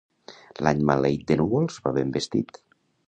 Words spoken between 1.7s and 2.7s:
va ben vestit.